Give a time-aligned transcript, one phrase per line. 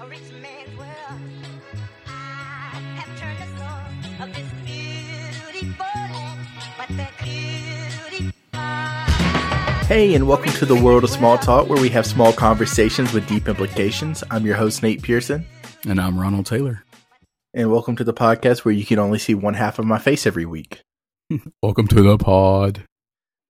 [0.00, 1.20] a rich man's world.
[2.06, 8.32] I have turned the soul of this beautiful land, but that beauty
[9.86, 13.26] Hey, and welcome to the world of small talk, where we have small conversations with
[13.26, 14.22] deep implications.
[14.30, 15.46] I'm your host, Nate Pearson,
[15.86, 16.84] And I'm Ronald Taylor.
[17.54, 20.26] and welcome to the podcast where you can only see one half of my face
[20.26, 20.80] every week.
[21.62, 22.84] Welcome to the pod.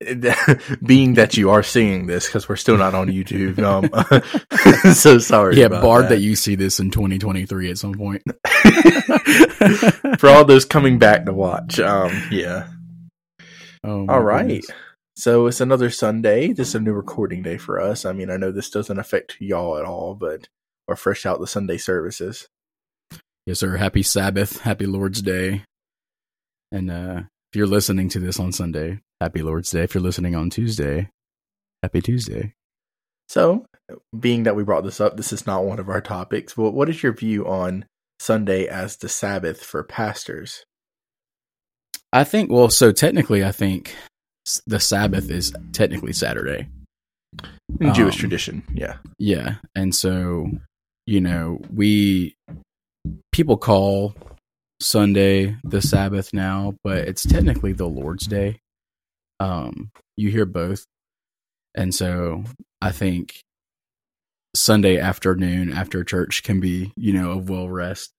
[0.87, 3.59] Being that you are seeing this, because we're still not on YouTube.
[3.69, 3.91] Um,
[4.95, 5.57] so sorry.
[5.57, 6.11] Yeah, barred that.
[6.11, 8.23] that you see this in 2023 at some point.
[10.19, 11.81] For all those coming back to watch.
[11.81, 12.69] Um, yeah.
[13.85, 14.47] Oh, All right.
[14.47, 14.71] goodness.
[15.17, 16.53] So it's another Sunday.
[16.53, 18.05] This is a new recording day for us.
[18.05, 20.49] I mean, I know this doesn't affect y'all at all, but
[20.87, 22.47] we're fresh out the Sunday services.
[23.45, 23.77] Yes, sir.
[23.77, 24.61] Happy Sabbath.
[24.61, 25.65] Happy Lord's Day.
[26.71, 29.83] And uh, if you're listening to this on Sunday, happy Lord's Day.
[29.83, 31.11] If you're listening on Tuesday,
[31.83, 32.55] happy Tuesday.
[33.29, 33.67] So,
[34.19, 36.89] being that we brought this up, this is not one of our topics, but what
[36.89, 37.85] is your view on
[38.21, 40.65] Sunday as the Sabbath for pastors?
[42.13, 43.95] I think, well, so technically, I think
[44.67, 46.69] the Sabbath is technically Saturday.
[47.81, 48.97] In Jewish Um, tradition, yeah.
[49.19, 49.57] Yeah.
[49.75, 50.51] And so,
[51.07, 52.35] you know, we
[53.31, 54.15] people call
[54.81, 58.61] Sunday the Sabbath now, but it's technically the Lord's Day.
[59.41, 60.85] Um, you hear both.
[61.75, 62.45] And so
[62.81, 63.41] I think
[64.55, 68.11] Sunday afternoon after church can be, you know, a well rest.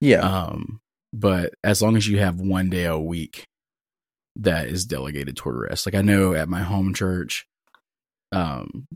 [0.00, 0.20] Yeah.
[0.20, 0.80] Um,
[1.12, 3.44] but as long as you have one day a week
[4.36, 5.86] that is delegated toward rest.
[5.86, 7.46] Like I know at my home church,
[8.32, 8.86] um,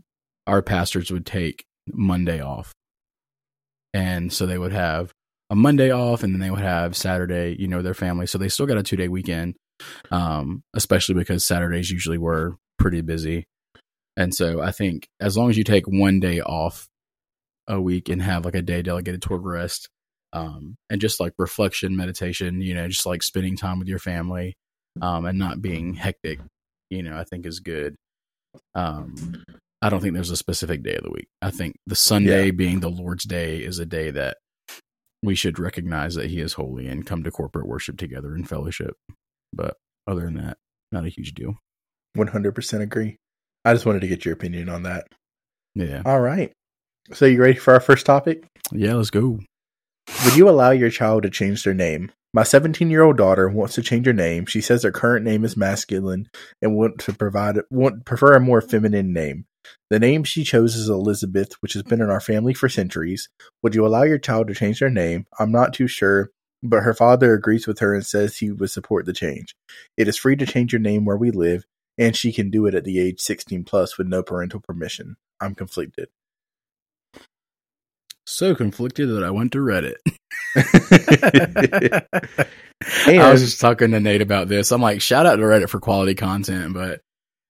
[0.47, 2.73] our pastors would take Monday off.
[3.93, 5.11] And so they would have
[5.49, 8.27] a Monday off and then they would have Saturday, you know, their family.
[8.27, 9.55] So they still got a two day weekend.
[10.11, 13.45] Um, especially because Saturdays usually were pretty busy.
[14.15, 16.87] And so I think as long as you take one day off
[17.67, 19.89] a week and have like a day delegated toward rest,
[20.33, 24.55] um, and just like reflection, meditation, you know, just like spending time with your family,
[25.01, 26.39] um, and not being hectic,
[26.89, 27.95] you know, I think is good.
[28.73, 29.43] Um,
[29.81, 31.27] I don't think there's a specific day of the week.
[31.41, 32.51] I think the Sunday Yeah.
[32.51, 34.37] being the Lord's day is a day that
[35.21, 38.95] we should recognize that He is holy and come to corporate worship together in fellowship.
[39.57, 39.75] But
[40.07, 40.57] other than that,
[40.91, 41.55] not a huge deal.
[42.15, 43.17] 100% agree.
[43.65, 45.07] I just wanted to get your opinion on that.
[45.75, 46.51] Yeah, All right.
[47.13, 48.45] So, you ready for our first topic?
[48.71, 48.93] yeah.
[48.95, 49.39] Let's go.
[50.25, 52.11] Would you allow your child to change their name?
[52.33, 54.45] My 17 year old daughter wants to change her name.
[54.45, 56.27] She says her current name is masculine
[56.61, 59.45] and want to provide want prefer a more feminine name.
[59.89, 63.29] The name she chose is Elizabeth, which has been in our family for centuries.
[63.63, 65.25] Would you allow your child to change their name?
[65.39, 66.29] I'm not too sure,
[66.63, 69.55] but her father agrees with her and says he would support the change.
[69.97, 71.65] It is free to change your name where we live,
[71.97, 75.17] and she can do it at the age 16 plus with no parental permission.
[75.39, 76.09] I'm conflicted.
[78.25, 79.95] So conflicted that I went to Reddit.
[83.07, 84.71] And- I was just talking to Nate about this.
[84.71, 87.01] I'm like, shout out to Reddit for quality content, but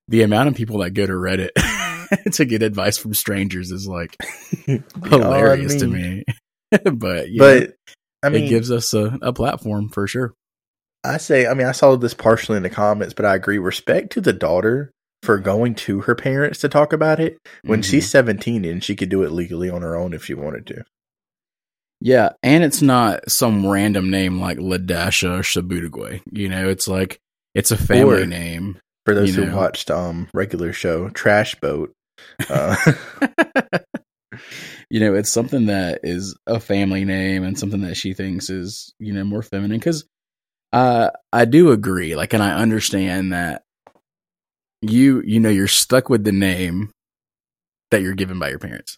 [0.08, 1.50] the amount of people that go to Reddit
[2.34, 4.16] to get advice from strangers is like
[5.06, 6.24] hilarious to me.
[6.94, 7.76] but yeah, but
[8.24, 10.34] I mean, it gives us a, a platform for sure.
[11.04, 13.58] I say, I mean, I saw this partially in the comments, but I agree.
[13.60, 14.92] Respect to the daughter
[15.24, 17.86] for going to her parents to talk about it when Mhm.
[17.90, 20.84] she's 17 and she could do it legally on her own if she wanted to.
[22.02, 26.22] Yeah, and it's not some random name like Ladasha or Shabutagwe.
[26.32, 27.20] You know, it's like
[27.56, 28.80] it's a family Or- name.
[29.06, 29.56] For those who know.
[29.56, 31.94] watched um regular show Trash Boat,
[32.50, 32.76] uh,
[34.90, 38.94] you know, it's something that is a family name and something that she thinks is,
[39.00, 39.80] you know, more feminine.
[39.80, 40.06] Cause,
[40.74, 42.16] uh, I do agree.
[42.16, 43.64] Like, and I understand that
[44.82, 46.92] you, you know, you're stuck with the name
[47.92, 48.98] that you're given by your parents.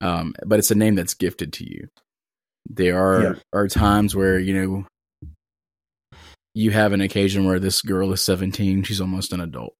[0.00, 1.88] Um, but it's a name that's gifted to you.
[2.68, 3.34] There are, Yeah.
[3.52, 4.86] are times where, you know,
[6.54, 9.74] you have an occasion where this girl is 17, she's almost an adult.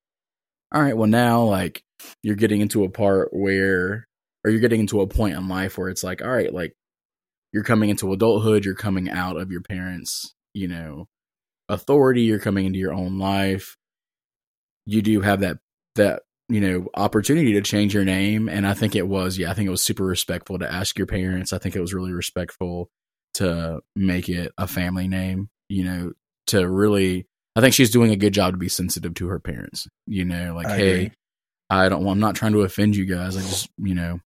[0.73, 1.83] All right, well, now, like,
[2.23, 4.07] you're getting into a part where
[4.47, 6.73] or you're getting into a point in life where it's like, all right, like
[7.53, 11.09] you're coming into adulthood, you're coming out of your parents, you know,
[11.69, 13.77] authority, you're coming into your own life.
[14.87, 15.59] You do have that
[15.97, 18.49] that, you know, opportunity to change your name.
[18.49, 21.09] And I think it was, yeah, I think it was super respectful to ask your
[21.09, 21.53] parents.
[21.53, 22.89] I think it was really respectful
[23.35, 26.13] to make it a family name, you know,
[26.49, 27.27] to really
[27.57, 29.89] I think she's doing a good job to be sensitive to her parents.
[30.07, 31.13] You know, like, I hey, agree.
[31.71, 32.07] I don't.
[32.07, 33.37] I'm not trying to offend you guys.
[33.37, 34.21] I just, you know,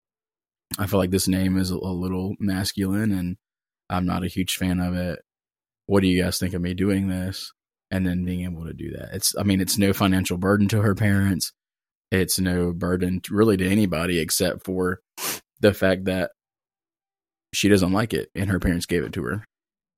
[0.79, 3.37] I feel like this name is a, a little masculine, and
[3.89, 5.19] I'm not a huge fan of it.
[5.87, 7.53] What do you guys think of me doing this?
[7.93, 9.11] And then being able to do that.
[9.15, 9.35] It's.
[9.37, 11.53] I mean, it's no financial burden to her parents.
[12.13, 15.01] It's no burden to, really to anybody except for
[15.59, 16.31] the fact that
[17.53, 19.45] she doesn't like it, and her parents gave it to her.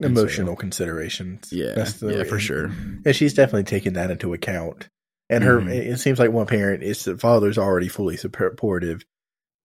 [0.01, 1.51] And so- Emotional considerations.
[1.53, 2.67] Yeah, That's the- yeah, for sure.
[3.05, 4.89] And she's definitely taken that into account.
[5.29, 5.71] And her, Mhm.
[5.71, 9.05] it seems like one parent is the father's already fully supportive.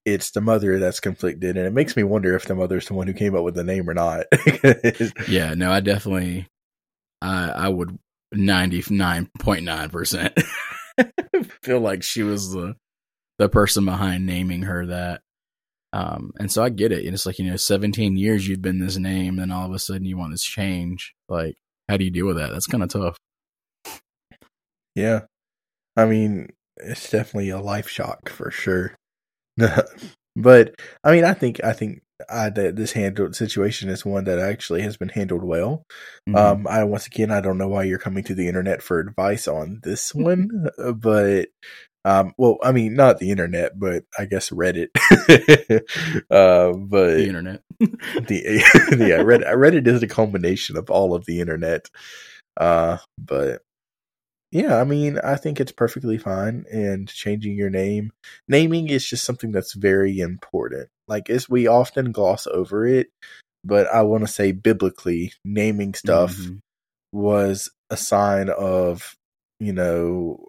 [0.07, 3.07] It's the mother that's conflicted, and it makes me wonder if the mother's the one
[3.07, 4.25] who came up with the name or not.
[5.27, 6.47] Yeah, no, I definitely,
[7.21, 7.99] I I would
[8.31, 10.33] ninety nine point nine percent
[11.61, 12.75] feel like she was the
[13.37, 15.21] the person behind naming her that.
[15.91, 17.03] Um, and so I get it.
[17.03, 19.79] And it's like you know, seventeen years you've been this name, and all of a
[19.79, 21.13] sudden you want this change.
[21.27, 21.57] Like,
[21.89, 22.51] how do you deal with that?
[22.51, 23.17] That's kind of tough.
[24.95, 25.23] yeah,
[25.97, 28.95] I mean, it's definitely a life shock for sure.
[30.35, 34.39] but I mean, I think I think I, that this handled situation is one that
[34.39, 35.83] actually has been handled well.
[36.27, 36.35] Mhm.
[36.35, 39.47] Um, I once again, I don't know why you're coming to the internet for advice
[39.47, 41.49] on this one, uh, but
[42.05, 44.87] um, well, I mean, not the internet, but I guess Reddit.
[46.31, 47.61] uh, but the internet.
[47.79, 48.63] the
[48.97, 51.89] yeah, Reddit, Reddit is a combination of all of the internet.
[52.55, 53.61] Uh, but
[54.51, 56.65] yeah, I mean, I think it's perfectly fine.
[56.71, 58.11] And changing your name,
[58.47, 60.89] naming is just something that's very important.
[61.07, 63.07] Like, as we often gloss over it,
[63.63, 66.59] but I want to say biblically, naming stuff Mhm.
[67.11, 69.15] was a sign of,
[69.59, 70.47] you know,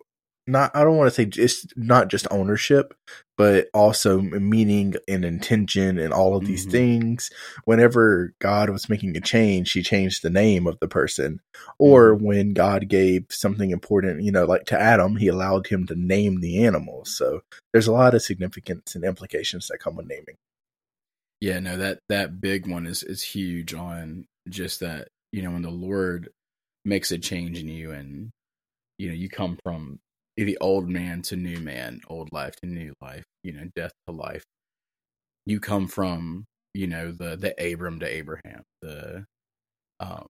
[0.48, 2.94] not I don't want to say just not just ownership,
[3.36, 6.70] but also meaning and intention and all of these Mhm.
[6.70, 7.30] things.
[7.64, 11.40] Whenever God was making a change, he changed the name of the person.
[11.78, 15.94] Or when God gave something important, you know, like to Adam, he allowed him to
[15.94, 17.14] name the animals.
[17.16, 17.42] So
[17.72, 20.36] there's a lot of significance and implications that come with naming.
[21.40, 25.62] Yeah, no, that that big one is is huge on just that, you know, when
[25.62, 26.30] the Lord
[26.84, 28.30] makes a change in you and
[28.98, 30.00] you know, you come from
[30.44, 34.12] the old man to new man, old life to new life, you know, death to
[34.14, 34.44] life.
[35.46, 36.44] You come from,
[36.75, 39.25] you know, the the Abram to Abraham, the
[40.00, 40.26] um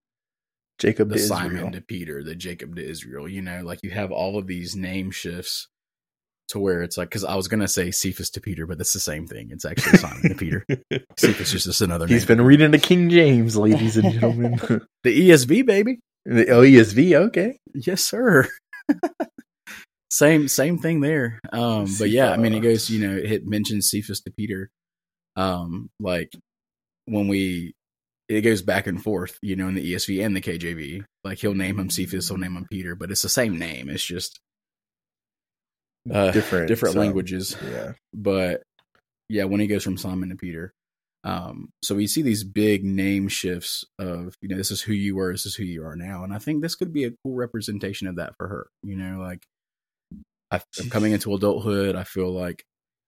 [0.79, 1.73] Jacob the to Simon Israel.
[1.73, 3.29] to Peter, the Jacob to Israel.
[3.29, 5.69] You know, like you have all of these name shifts
[6.49, 9.01] to where it's like because I was gonna say Cephas to Peter, but that's the
[9.01, 9.51] same thing.
[9.51, 10.65] It's actually Simon to Peter.
[11.19, 12.39] Cephas is just another He's name.
[12.39, 14.59] been reading the King James, ladies and gentlemen.
[15.05, 15.99] the ESV baby.
[16.25, 17.59] the OESV, okay.
[17.75, 18.49] Yes, sir.
[20.11, 21.41] same same thing there.
[21.53, 22.89] Um, but yeah, I mean, it goes.
[22.91, 24.71] You know, it mentions Cephas to Peter.
[25.37, 26.33] Um, like
[27.05, 27.75] when we,
[28.29, 29.39] it goes back and forth.
[29.43, 31.05] You know, in the ESV and the KJV.
[31.25, 33.91] Like he'll name him Cephas, he'll name him Peter, but it's the same name.
[33.91, 34.41] It's just
[36.13, 37.57] uh, different different so, languages.
[37.71, 37.93] Yeah.
[38.15, 38.63] But
[39.29, 40.73] yeah, when he goes from Simon to Peter.
[41.25, 45.17] Um, so we see these big name shifts of, you know, this is who you
[45.17, 46.23] were, this is who you are now.
[46.23, 48.69] And I think this could be a cool representation of that for her.
[48.85, 49.43] You know, like
[50.51, 52.65] I, I'm coming into adulthood, I feel like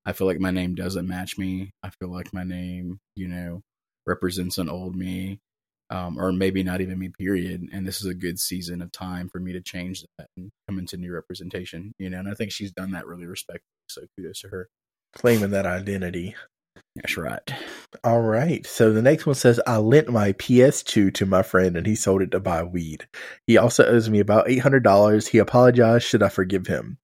[0.07, 1.73] I feel like my name doesn't match me.
[1.83, 3.63] I feel like my name, you know,
[4.07, 5.41] represents an old me.
[5.93, 7.67] Um, or maybe not even me, period.
[7.73, 10.79] And this is a good season of time for me to change that and come
[10.79, 12.21] into new representation, you know.
[12.21, 13.65] And I think she's done that really respectfully.
[13.89, 14.69] So kudos to her.
[15.17, 16.37] Claiming that identity.
[16.97, 17.55] That's right.
[18.03, 18.67] All right.
[18.67, 22.21] So the next one says, I lent my PS2 to my friend and he sold
[22.21, 23.07] it to buy weed.
[23.47, 25.29] He also owes me about $800.
[25.29, 26.05] He apologized.
[26.05, 26.99] Should I forgive him?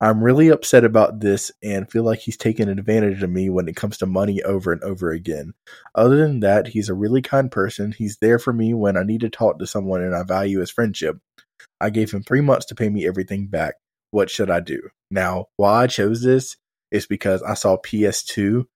[0.00, 3.74] I'm really upset about this and feel like he's taken advantage of me when it
[3.74, 5.54] comes to money over and over again.
[5.96, 7.90] Other than that, he's a really kind person.
[7.90, 10.70] He's there for me when I need to talk to someone and I value his
[10.70, 11.18] friendship.
[11.80, 13.74] I gave him three months to pay me everything back.
[14.12, 14.90] What should I do?
[15.10, 16.56] Now, why I chose this
[16.92, 18.66] is because I saw PS2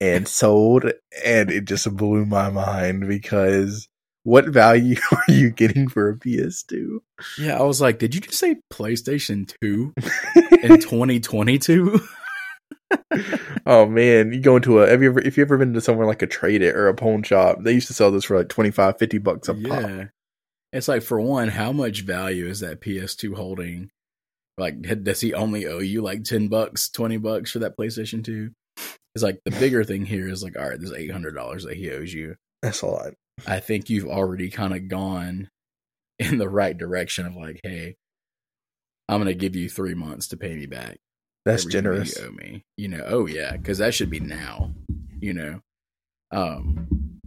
[0.00, 0.84] and sold
[1.24, 3.88] and it just blew my mind because
[4.24, 6.98] what value are you getting for a PS2?
[7.38, 9.94] Yeah, I was like, did you just say PlayStation 2
[10.62, 12.00] in 2022?
[13.66, 16.06] oh man, you go into a have you ever if you ever been to somewhere
[16.06, 18.48] like a trade it or a pawn shop, they used to sell this for like
[18.48, 19.62] 25 50 bucks a pop.
[19.64, 20.04] yeah.
[20.72, 23.90] It's like, for one, how much value is that PS2 holding?
[24.58, 28.50] Like, does he only owe you like 10 bucks, 20 bucks for that PlayStation 2?
[29.16, 32.12] It's like the bigger thing here is like, all right, there's $800 that he owes
[32.12, 32.36] you.
[32.60, 33.14] That's a lot.
[33.46, 35.48] I think you've already kind of gone
[36.18, 37.96] in the right direction of like, hey,
[39.08, 40.98] I'm going to give you three months to pay me back.
[41.46, 42.18] That's generous.
[42.18, 43.04] You owe me, you know.
[43.06, 44.74] Oh yeah, because that should be now,
[45.18, 45.60] you know.
[46.30, 47.18] Um,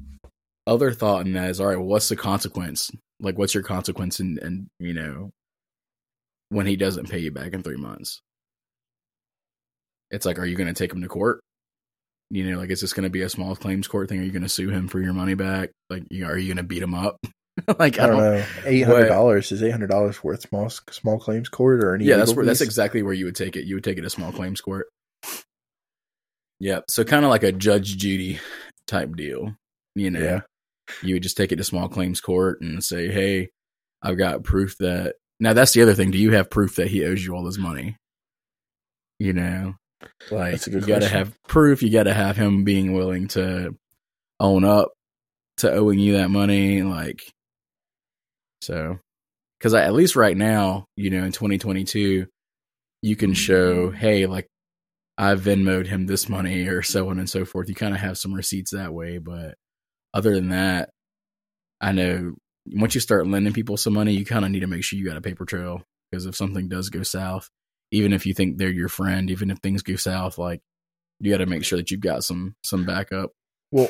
[0.67, 2.91] other thought in that is, all right, well, what's the consequence?
[3.19, 4.19] Like, what's your consequence?
[4.19, 5.31] And and you know,
[6.49, 8.21] when he doesn't pay you back in three months,
[10.11, 11.41] it's like, are you going to take him to court?
[12.31, 14.19] You know, like, is this going to be a small claims court thing?
[14.19, 15.71] Are you going to sue him for your money back?
[15.89, 17.17] Like, you know, are you going to beat him up?
[17.79, 18.45] like, I don't know.
[18.65, 22.05] Eight hundred dollars is eight hundred dollars worth small small claims court or any?
[22.05, 24.09] yeah that's where that's exactly where you would take it you would take it to
[24.09, 24.87] small claims court
[26.59, 28.39] yeah so kind of like a judge judy
[28.87, 29.55] type deal
[29.95, 30.39] You know, Yeah.
[31.03, 33.49] you would just take it to small claims court and say, "Hey,
[34.01, 36.11] I've got proof that." Now that's the other thing.
[36.11, 37.97] Do you have proof that he owes you all this money?
[39.19, 39.75] You know,
[40.31, 41.81] like That's a you good got to have proof.
[41.83, 43.75] You got to have him being willing to
[44.39, 44.89] own up
[45.57, 46.81] to owing you that money.
[46.81, 47.21] Like,
[48.61, 48.99] so
[49.59, 52.27] because at least right now, you know, in 2022,
[53.01, 54.47] you can show, hey, like
[55.17, 57.67] I've Venmoed him this money or so on and so forth.
[57.67, 59.55] You kind of have some receipts that way, but
[60.13, 60.89] other than that,
[61.81, 62.33] I know
[62.65, 65.05] once you start lending people some money, you kind of need to make sure you
[65.05, 67.49] got a paper trail because if something does go south,
[67.91, 70.61] even if you think they're your friend, even if things go south, like
[71.19, 73.31] you got to make sure that you've got some some backup.
[73.71, 73.89] Well,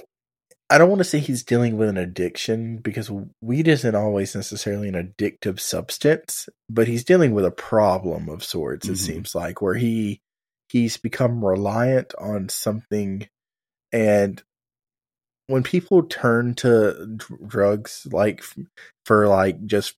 [0.70, 3.10] I don't want to say he's dealing with an addiction because
[3.42, 8.88] weed isn't always necessarily an addictive substance, but he's dealing with a problem of sorts.
[8.88, 8.98] It Mhm.
[8.98, 10.22] seems like where he
[10.70, 13.28] he's become reliant on something,
[13.92, 14.44] and
[15.48, 18.58] when people turn to dr- drugs, like f-
[19.06, 19.96] for like just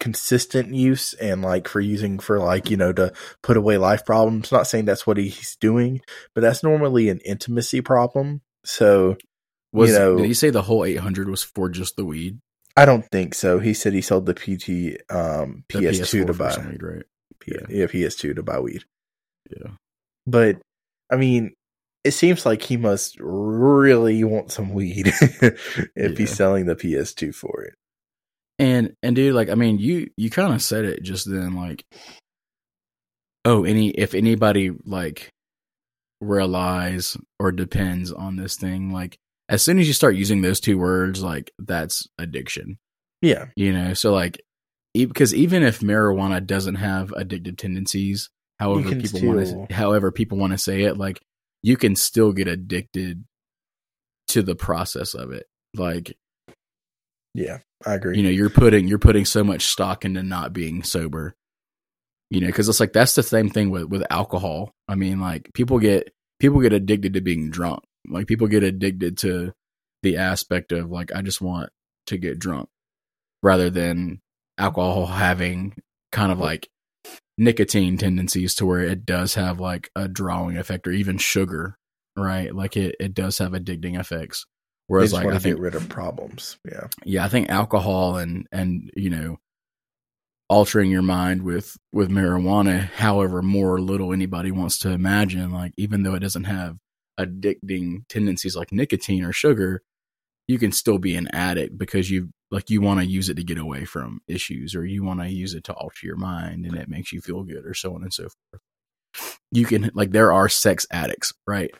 [0.00, 3.12] consistent use and like for using for like you know to
[3.42, 6.00] put away life problems not saying that's what he's doing
[6.34, 9.16] but that's normally an intimacy problem so
[9.72, 12.38] Was You know- did he say the whole 800 was for just the weed?
[12.76, 13.58] I don't think so.
[13.58, 17.02] He said he sold the PT um The PS2 to buy weed, right?
[17.40, 17.66] P- yeah.
[17.68, 17.86] yeah.
[17.86, 18.84] PS2 to buy weed.
[19.50, 19.72] Yeah.
[20.26, 20.60] But
[21.10, 21.54] I mean,
[22.04, 26.08] it seems like he must really want some weed if Yeah.
[26.16, 27.74] he's selling the PS2 for it.
[28.58, 31.84] And and dude, like I mean, you you kind of said it just then, like,
[33.44, 35.30] oh, any if anybody like
[36.20, 39.16] relies or depends on this thing, like
[39.48, 42.78] as soon as you start using those two words, like that's addiction,
[43.22, 43.46] Yeah.
[43.56, 43.94] you know.
[43.94, 44.40] So like,
[44.94, 50.36] e- because even if marijuana doesn't have addictive tendencies, however people want to, however people
[50.38, 51.20] want to say it, like
[51.62, 53.24] you can still get addicted
[54.28, 56.16] to the process of it, like
[57.34, 57.58] Yeah.
[57.86, 58.16] I agree.
[58.16, 61.34] you know you're putting you're putting so much stock into not being sober.
[62.30, 64.72] You know because it's like that's the same thing with with alcohol.
[64.88, 67.80] I mean like people get people get addicted to being drunk.
[68.08, 69.52] Like people get addicted to
[70.02, 71.70] the aspect of like i just want
[72.06, 72.68] to get drunk
[73.42, 74.20] rather than
[74.56, 75.74] alcohol having
[76.12, 76.68] kind of like
[77.36, 81.76] nicotine tendencies to where it does have like a drawing effect or even sugar
[82.18, 82.54] right?
[82.54, 84.46] Like it, it does have addicting effects
[84.88, 86.58] whereas like want i to think get rid of problems.
[86.64, 86.88] Yeah.
[87.04, 89.38] yeah i think alcohol and and you know
[90.48, 95.72] altering your mind with with marijuana however more or little anybody wants to imagine like
[95.76, 96.76] even though it doesn't have
[97.20, 99.82] addicting tendencies like nicotine or sugar
[100.46, 103.44] you can still be an addict because you like you want to use it to
[103.44, 106.76] get away from issues or you want to use it to alter your mind and
[106.76, 108.62] it makes you feel good or so on and so forth
[109.52, 111.72] you can like there are sex addicts right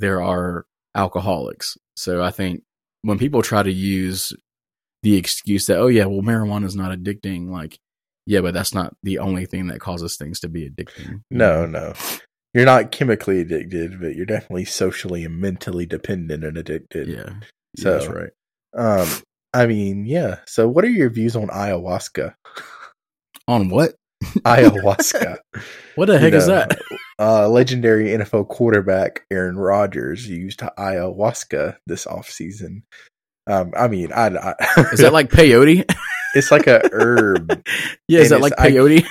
[0.00, 2.62] there are alcoholics so i think
[3.02, 4.32] when people try to use
[5.02, 7.78] the excuse that oh yeah well marijuana is not addicting like
[8.26, 11.92] yeah but that's not the only thing that causes things to be addicting No, no.
[12.54, 17.06] You're not chemically addicted, but you're definitely socially and mentally dependent and addicted.
[17.08, 17.34] yeah
[17.76, 18.30] So- yeah, that's right
[18.74, 19.08] Um,
[19.54, 20.38] I mean, yeah.
[20.46, 22.34] So, what are your views on ayahuasca?
[23.46, 23.94] on what
[24.44, 25.38] Ayahuasca.
[25.96, 26.78] what the You heck is that
[27.18, 32.82] Uh, legendary NFL quarterback Aaron Rodgers used ayahuasca this offseason.
[33.46, 34.54] Um, I mean, I, I
[34.92, 35.88] is that like peyote
[36.34, 37.62] it's like a herb.
[38.08, 39.06] yeah is that like it's- I- peyote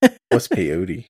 [0.30, 1.06] What's peyote?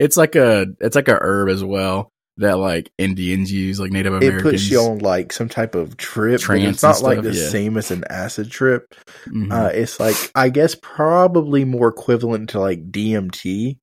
[0.00, 2.08] it's like a it's like a herb as well
[2.38, 4.40] that like indians use like native Americans.
[4.40, 6.40] It puts you on like some type of trip.
[6.40, 7.48] Trance it's not and like the yeah.
[7.48, 8.92] same as an acid trip.
[9.28, 13.76] Mhm, Uh, it's like I guess probably more equivalent to like DMT.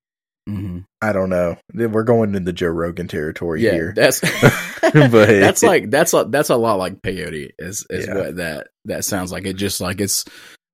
[0.48, 0.84] Mhm.
[1.00, 1.56] I don't know.
[1.74, 3.92] We're going into Joe Rogan territory yeah here.
[3.94, 4.20] that's
[4.80, 8.14] But- that's like that's a, that's a lot like peyote is is Yeah.
[8.16, 10.24] what that that sounds like it just like it's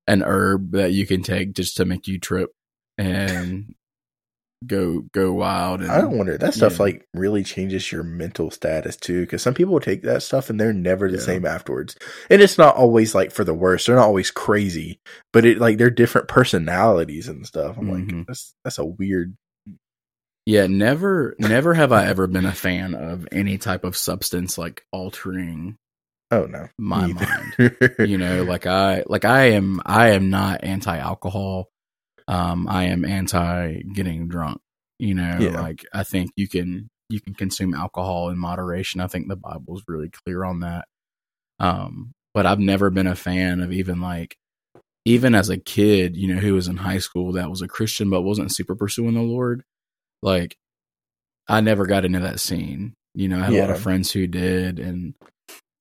[0.07, 2.49] an herb that you can take just to make you trip
[2.97, 3.73] and
[4.67, 8.97] go go wild and I don't wonder that stuff like really changes your mental status
[8.97, 9.21] too.
[9.21, 11.23] Because some people take that stuff and they're never the Yeah.
[11.23, 11.95] same afterwards,
[12.29, 13.87] and it's not always like for the worst.
[13.87, 14.99] They're not always crazy,
[15.31, 17.77] but it like they're different personalities and stuff.
[17.77, 18.17] I'm Mhm.
[18.17, 19.35] like, that's that's a weird.
[20.49, 24.83] Yeah, never never have I ever been a fan of any type of substance like
[24.91, 25.77] altering
[26.31, 27.55] Oh no, my mind.
[27.99, 31.69] You know, like I like I am I am not anti alcohol.
[32.27, 34.59] Um I am anti getting drunk.
[34.97, 35.61] You know, Yeah.
[35.61, 39.01] like I think you can you can consume alcohol in moderation.
[39.01, 40.85] I think the Bible's really clear on that.
[41.59, 44.35] Um but I've never been a fan of even like
[45.05, 48.09] even as a kid, you know, who was in high school that was a Christian
[48.09, 49.63] but wasn't super pursuing the Lord.
[50.21, 50.57] Like
[51.47, 52.93] I never got into that scene.
[53.15, 55.13] You know, I had a lot of friends who did and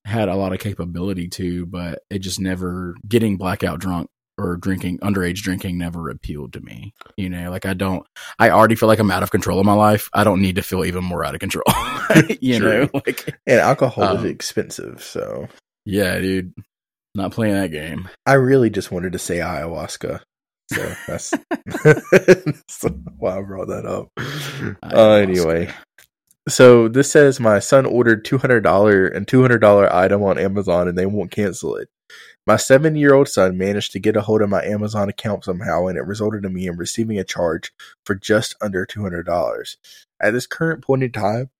[0.04, 4.98] had a lot of capability to, but it just never getting blackout drunk or drinking
[5.00, 6.94] underage drinking never appealed to me.
[7.16, 8.06] You know, like I don't
[8.38, 10.08] I already feel like I'm out of control of my life.
[10.14, 11.64] I don't need to feel even more out of control.
[12.40, 12.88] you True.
[12.94, 15.48] know, like And alcohol Um, is expensive, so
[15.84, 16.54] yeah, dude.
[17.14, 18.08] Not playing that game.
[18.26, 20.20] I really just wanted to say ayahuasca.
[20.72, 21.30] So that's,
[21.66, 22.84] that's
[23.16, 24.08] why I brought that up.
[24.82, 25.72] Uh, anyway,
[26.48, 30.38] so this says my son ordered two hundred dollar and two hundred dollar item on
[30.38, 31.88] Amazon and they won't cancel it.
[32.46, 35.86] My seven year old son managed to get a hold of my Amazon account somehow,
[35.86, 37.72] and it resulted in me in receiving a charge
[38.06, 39.76] for just under two hundred dollars.
[40.20, 41.50] At this current point in time,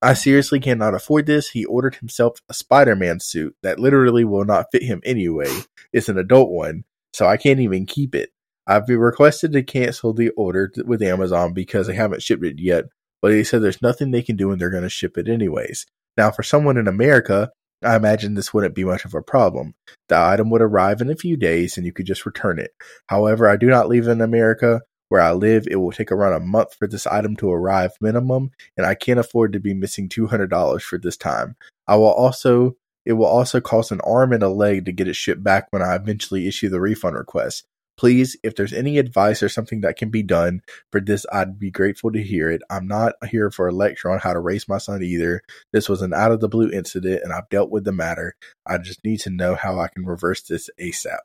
[0.00, 1.50] I seriously cannot afford this.
[1.50, 5.52] He ordered himself a Spider Man suit that literally will not fit him anyway.
[5.92, 8.30] It's an adult one, so I can't even keep it.
[8.70, 12.84] I've been requested to cancel the order with Amazon because they haven't shipped it yet,
[13.22, 15.86] but they said there's nothing they can do and they're going to ship it anyways.
[16.18, 17.50] Now, for someone in America,
[17.82, 19.74] I imagine this wouldn't be much of a problem.
[20.10, 22.72] The item would arrive in a few days and you could just return it.
[23.06, 24.82] However, I do not live in America.
[25.08, 28.50] Where I live, it will take around a month for this item to arrive minimum,
[28.76, 31.56] and I can't afford to be missing $200 for this time.
[31.86, 35.16] I will also it will also cost an arm and a leg to get it
[35.16, 37.64] shipped back when I eventually issue the refund request.
[37.98, 40.62] Please, if there's any advice or something that can be done
[40.92, 42.62] for this, I'd be grateful to hear it.
[42.70, 45.42] I'm not here for a lecture on how to raise my son either.
[45.72, 48.36] This was an out of the blue incident and I've dealt with the matter.
[48.64, 51.18] I just need to know how I can reverse this ASAP.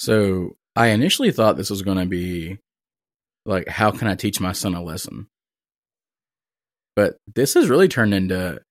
[0.00, 2.58] So I initially thought this was going to be
[3.44, 5.28] like, how can I teach my son a lesson?
[6.94, 8.62] But this has really turned into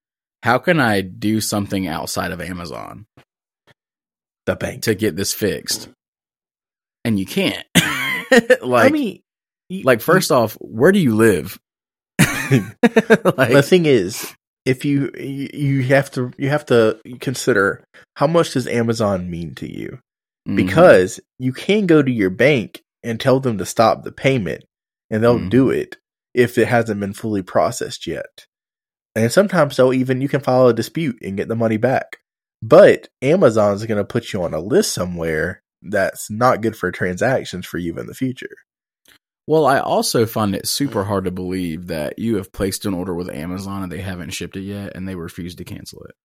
[0.41, 3.05] how can I do something outside of Amazon
[4.45, 4.83] The bank.
[4.83, 5.89] to get this fixed?
[7.03, 7.65] And you can't.
[8.61, 9.21] like, I mean,
[9.69, 11.59] you- like first off, where do you live?
[12.19, 14.33] like, the thing is,
[14.65, 17.83] if you you you have to you have to consider
[18.15, 19.99] how much does Amazon mean to you?
[20.47, 20.55] mhm.
[20.55, 24.63] because you can go to your bank and tell them to stop the payment
[25.09, 25.50] and they'll Mhm.
[25.50, 25.98] do it
[26.35, 28.46] if it hasn't been fully processed yet.
[29.15, 32.17] And sometimes they'll even you can file a dispute and get the money back.
[32.67, 37.63] But Amazon's going to put you on a list somewhere that's not good for transactions
[37.67, 38.55] for you in the future.
[39.45, 41.07] Well, I also find it super hmm.
[41.07, 44.57] hard to believe that you have placed an order with Amazon and they haven't shipped
[44.57, 46.15] it yet and they refuse to cancel it.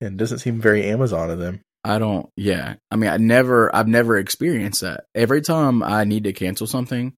[0.00, 1.60] And it doesn't seem very Amazon of them.
[1.84, 2.74] I don't, yeah.
[2.90, 5.04] I mean, I never, I've never experienced that.
[5.14, 7.14] Every time I need to cancel something,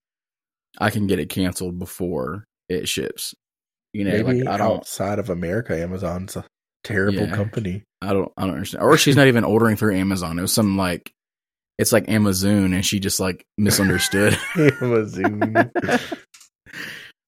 [0.78, 3.35] I can get it canceled before it ships.
[3.94, 6.44] You know, Maybe like I don't, outside of America, Amazon's a
[6.88, 7.35] terrible Yeah.
[7.37, 7.83] company.
[8.03, 8.85] I don't, I don't understand.
[8.85, 10.38] Or she's not even ordering through Amazon.
[10.38, 11.12] It was some like,
[11.79, 14.37] it's like Amazon and she just like misunderstood.
[14.57, 15.70] Amazon.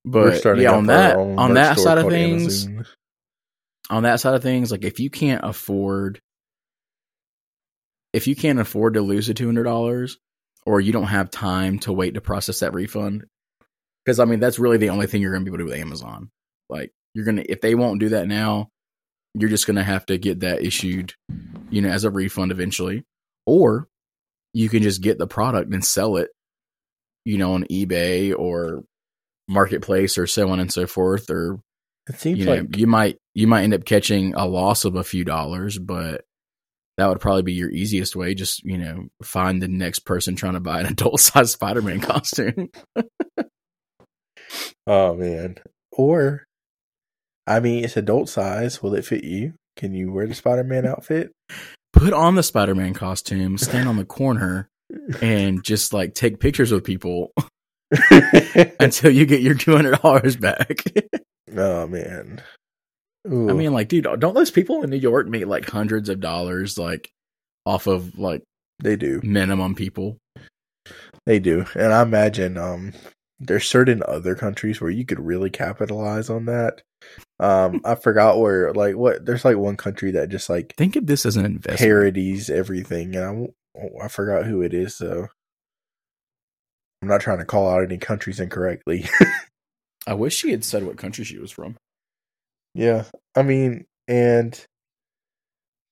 [0.05, 2.87] But yeah, on that, on that side of things, Amazon.
[3.91, 6.21] on that side of things, like if you can't afford,
[8.13, 10.17] if you can't afford to lose the two hundred dollars,
[10.67, 13.25] or you don't have time to wait to process that refund,
[14.05, 15.71] because I mean that's really the only thing you're going to be able to do
[15.71, 16.31] with Amazon.
[16.71, 18.69] Like you're gonna, if they won't do that now,
[19.35, 21.15] you're just going to have to get that issued,
[21.71, 23.05] you know, as a refund eventually,
[23.47, 23.89] or
[24.53, 26.31] you can just get the product and sell it,
[27.25, 28.85] you know, on eBay or
[29.49, 31.61] marketplace or so on and so forth, or
[32.09, 34.97] It seems you know, like you might you might end up catching a loss of
[34.97, 36.25] a few dollars, but
[36.97, 38.35] that would probably be your easiest way.
[38.35, 42.01] Just you know, find the next person trying to buy an adult size Spider Man
[42.01, 42.71] costume.
[44.87, 45.57] Oh man.
[45.93, 46.47] Or
[47.47, 48.83] I mean it's adult size.
[48.83, 49.55] Will it fit you?
[49.77, 51.33] Can you wear the Spider Man outfit?
[51.93, 54.69] Put on the Spider Man costume, stand on the corner,
[55.21, 57.33] and just like take pictures with people
[58.81, 60.83] until you get your two hundred dollars back.
[61.57, 62.43] oh man.
[63.27, 66.79] I mean, like, dude, don't those people in New York make like hundreds of dollars,
[66.79, 67.11] like,
[67.67, 68.43] off of like
[68.79, 69.21] they do.
[69.23, 70.17] minimum people?
[71.27, 71.67] They do.
[71.75, 72.93] And I imagine um
[73.39, 76.83] there's certain other countries where you could really capitalize on that.
[77.39, 81.07] Um I forgot where like what there's like one country that just like Think of
[81.07, 81.79] this as an investment.
[81.81, 85.29] parodies everything and I I forgot who it is so
[87.03, 89.09] I'm not trying to call out any countries incorrectly.
[90.07, 91.77] I wish she had said what country she was from.
[92.75, 94.63] Yeah, I mean, and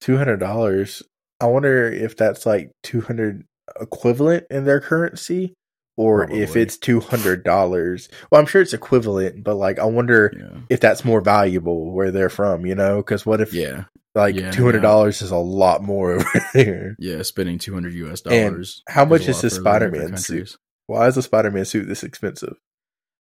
[0.01, 1.03] two hundred dollars.
[1.41, 3.45] I wonder if that's like two hundred
[3.81, 5.55] equivalent in their currency,
[5.99, 8.09] or if it's two hundred dollars.
[8.31, 10.61] Well, I'm sure it's equivalent, but like, I wonder Yeah.
[10.71, 12.65] if that's more valuable where they're from.
[12.65, 13.85] You know, because what if Yeah.
[14.15, 16.97] like Yeah, two hundred dollars is a lot more over there?
[16.99, 17.23] Yeah.
[17.23, 18.83] Spending 200 US dollars.
[18.89, 20.57] And how much a is this further than different Spider-Man suit?
[20.87, 22.55] Why is a Spider-Man suit this expensive?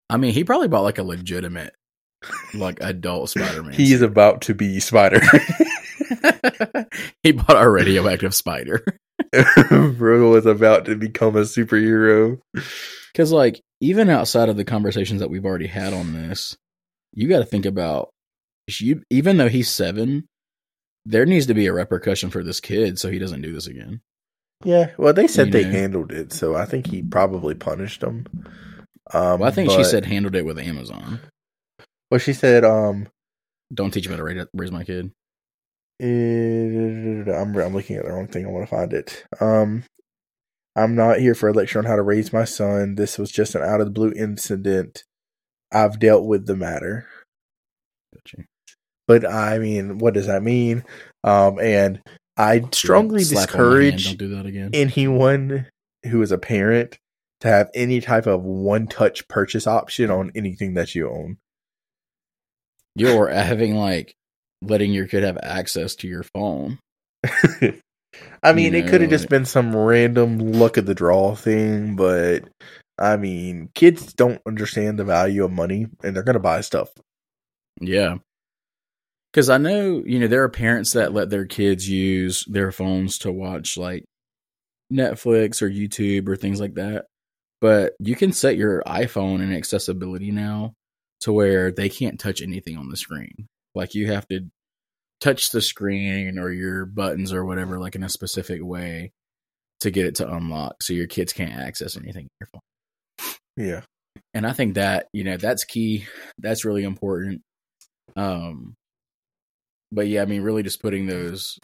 [0.08, 1.74] I mean, he probably bought like a legitimate
[2.54, 3.74] like adult Spider-Man.
[3.74, 5.20] He is about to be Spider.
[7.22, 8.84] he bought a radioactive spider.
[9.70, 12.38] Bro is about to become a superhero.
[13.12, 16.56] Because, like, even outside of the conversations that we've already had on this,
[17.14, 18.10] you got to think about
[18.80, 19.02] you.
[19.10, 20.26] Even though he's seven,
[21.04, 24.00] there needs to be a repercussion for this kid so he doesn't do this again.
[24.64, 25.70] Yeah, well, they said You they know.
[25.70, 28.26] handled it, so I think he probably punished them.
[29.12, 31.20] Um, Well, I think she said handled it with Amazon.
[32.10, 33.08] Well, she said, um,
[33.72, 35.12] Don't teach me how to raise, raise my kid.
[36.00, 38.46] I'm I'm looking at the wrong thing.
[38.46, 39.24] I want to find it.
[39.40, 39.84] Um,
[40.76, 42.94] I'm not here for a lecture on how to raise my son.
[42.94, 45.02] This was just an out of the blue incident.
[45.72, 47.06] I've dealt with the matter.
[48.14, 48.44] Gotcha.
[49.06, 50.84] But I mean, what does that mean?
[51.24, 52.00] Um, and
[52.36, 55.66] I strongly Slap on my hand, discourage do anyone
[56.06, 56.98] who is a parent
[57.40, 61.38] to have any type of one touch purchase option on anything that you own.
[62.94, 64.14] You're having like
[64.62, 66.78] letting your kid have access to your phone.
[68.42, 71.96] I mean, You it could have just been some random luck of the draw thing,
[71.96, 72.48] but
[72.98, 76.90] I mean, kids don't understand the value of money and they're going to buy stuff.
[77.80, 78.16] Yeah.
[79.32, 83.18] Because I know, you know, there are parents that let their kids use their phones
[83.18, 84.04] to watch like
[84.92, 87.06] Netflix or YouTube or things like that.
[87.60, 90.72] But you can set your iPhone in accessibility now
[91.20, 93.46] to where they can't touch anything on the screen.
[93.78, 94.40] Like you have to
[95.20, 99.12] touch the screen or your buttons or whatever, like in a specific way
[99.80, 103.80] to get it to unlock so your kids can't access anything on your phone Yeah.
[104.34, 106.06] and I think that you know that's key.
[106.38, 107.42] That's really important.
[108.16, 108.74] Um,
[109.92, 111.58] but yeah, I mean, really, just putting those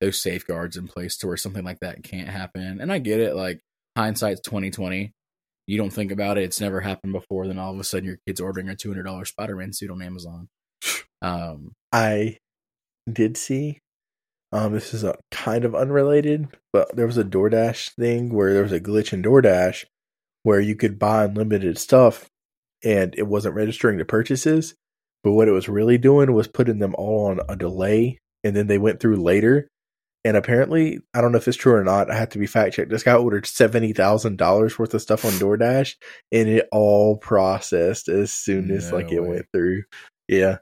[0.00, 2.80] those safeguards in place to where something like that can't happen.
[2.80, 3.34] And I get it.
[3.34, 3.60] Like
[3.96, 5.12] hindsight's twenty twenty.
[5.66, 7.46] You don't think about it; it's never happened before.
[7.46, 9.90] Then all of a sudden, your kid's ordering a two hundred dollars Spider Man suit
[9.90, 10.48] on Amazon.
[11.22, 12.38] Um, I
[13.10, 13.78] did see.
[14.52, 18.62] Um, this is a kind of unrelated, but there was a DoorDash thing where there
[18.62, 19.84] was a glitch in DoorDash
[20.42, 22.28] where you could buy unlimited stuff
[22.82, 24.74] and it wasn't registering the purchases.
[25.22, 28.66] But what it was really doing was putting them all on a delay and then
[28.66, 29.68] they went through later.
[30.24, 32.10] And apparently, I don't know if it's true or not.
[32.10, 32.90] I have to be fact checked.
[32.90, 35.94] This guy ordered seventy thousand dollars worth of stuff on DoorDash,
[36.30, 39.84] and it all processed as soon as No like it went through.
[40.28, 40.58] Yeah,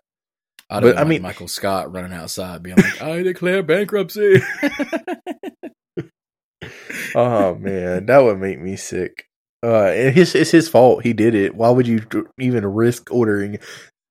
[0.71, 4.41] I'd But, have I I mean, Michael Scott running outside, being like, "I declare bankruptcy."
[7.15, 9.25] oh man, that would make me sick.
[9.65, 11.03] Uh, and his it's his fault.
[11.03, 11.55] He did it.
[11.55, 12.03] Why would you
[12.39, 13.59] even risk ordering?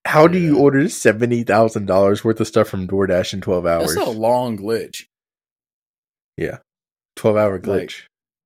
[0.06, 3.94] How do you order seventy thousand dollars worth of stuff from DoorDash in twelve hours?
[3.96, 5.04] That's a long glitch.
[6.38, 6.58] Yeah,
[7.16, 8.04] Twelve hour Like- glitch.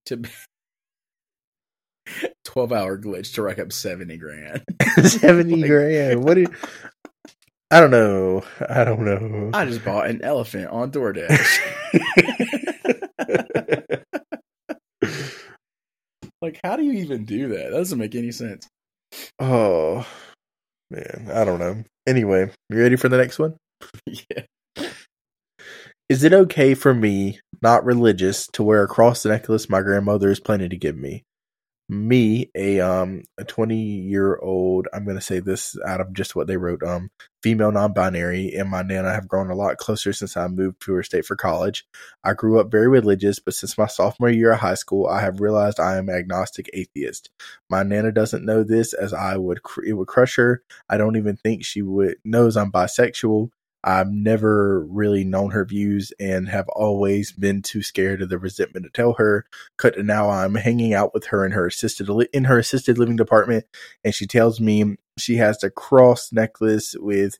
[0.08, 0.30] to be
[2.46, 4.64] 12 hour glitch to rack up 70 grand.
[5.04, 6.24] Seventy Like- grand.
[6.24, 6.34] What?
[6.36, 6.48] Do you,
[7.72, 8.44] I don't know.
[8.70, 9.52] I don't know.
[9.54, 11.60] I just bought an elephant on DoorDash.
[16.42, 17.72] like, how do you even do that?
[17.72, 18.68] That doesn't make any sense.
[19.40, 20.06] oh
[20.90, 21.86] man, I don't know.
[22.06, 23.56] Anyway, you ready for the next one?
[24.06, 24.44] yeah.
[26.10, 30.42] Is it okay for me, not religious, to wear a cross necklace my grandmother is
[30.42, 31.24] planning to give me?
[31.90, 36.48] Me, a um a twenty year old, I'm gonna say this out of just what
[36.48, 37.12] they wrote, um,
[37.44, 40.94] female non binary, and my nana have grown a lot closer since I moved to
[40.94, 41.86] her state for college.
[42.24, 45.42] I grew up very religious, but since my sophomore year of high school, I have
[45.42, 47.30] realized I am agnostic atheist.
[47.70, 50.64] My nana doesn't know this as I would it would crush her.
[50.90, 53.50] I don't even think she would knows I'm bisexual.
[53.84, 58.86] I've never really known her views and have always been too scared of the resentment
[58.86, 59.46] to tell her.
[59.78, 62.98] Cut to now, I'm hanging out with her in her assisted li- in her assisted
[62.98, 63.66] living department,
[64.04, 67.40] and she tells me she has the cross necklace with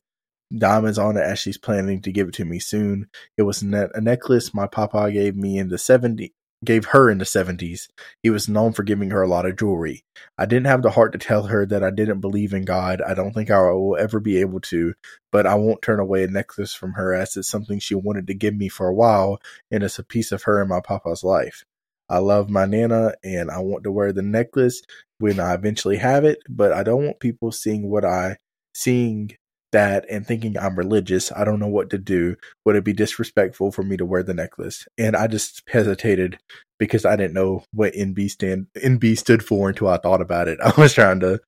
[0.58, 3.08] diamonds on it as she's planning to give it to me soon.
[3.38, 7.18] It was ne- a necklace my papa gave me in the 70 gave her in
[7.18, 7.88] the 70s.
[8.22, 10.04] He was known for giving her a lot of jewelry.
[10.38, 13.02] I didn't have the heart to tell her that I didn't believe in God.
[13.02, 14.94] I don't think I will ever be able to,
[15.32, 18.34] but I won't turn away a necklace from her as it's something she wanted to
[18.34, 19.40] give me for a while,
[19.72, 21.64] and it's a piece of her and my papa's life.
[22.10, 24.82] I love my Nana, and I want to wear the necklace
[25.20, 28.38] when I eventually have it, but I don't want people seeing what I
[28.74, 29.32] seeing
[29.72, 31.32] that and thinking I'm religious.
[31.32, 32.36] I don't know what to do.
[32.66, 34.88] Would it be disrespectful for me to wear the necklace?
[34.98, 36.38] And I just hesitated
[36.80, 40.60] because I didn't know what NB stand NB stood for until I thought about it.
[40.64, 41.40] I was trying to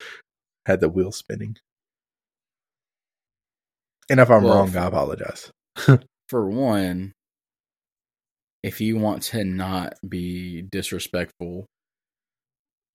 [0.65, 1.57] had the wheel spinning.
[4.09, 5.51] And if I'm Well, wrong, for- I apologize.
[6.29, 7.13] For one,
[8.63, 11.65] if you want to not be disrespectful,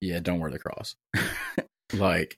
[0.01, 0.95] yeah, don't wear the cross.
[1.93, 2.37] like,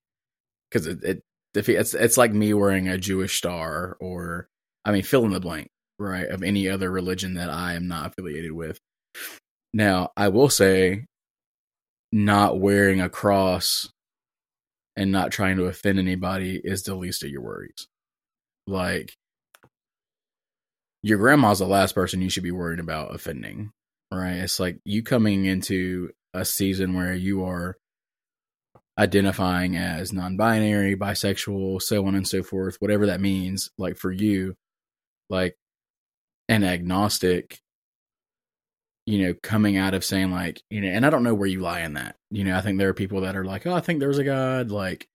[0.71, 1.23] because it, it.
[1.55, 4.49] It's it's like me wearing a Jewish star, or
[4.85, 8.07] I mean, fill in the blank, right, of any other religion that I am not
[8.07, 8.79] affiliated with.
[9.73, 11.07] Now, I will say,
[12.13, 13.89] not wearing a cross
[14.97, 17.87] and not trying to offend anybody is the least of your worries.
[18.67, 19.15] Like,
[21.03, 23.71] your grandma's the last person you should be worried about offending,
[24.13, 24.35] right?
[24.35, 27.77] It's like you coming into a season where you are
[29.01, 34.55] identifying as non-binary, bisexual, so on and so forth, whatever that means, like for you,
[35.31, 35.57] like
[36.51, 37.59] an agnostic,
[39.07, 41.61] you know, coming out of saying like, you know, and I don't know where you
[41.61, 42.17] lie in that.
[42.31, 44.25] You know, I think there are people that are like, oh, I think there's a
[44.25, 45.09] God, like